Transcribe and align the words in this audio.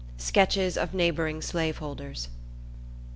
IX. 0.17 0.23
Sketches 0.23 0.77
Of 0.79 0.95
Neighboring 0.95 1.43
Slaveholders. 1.43 2.27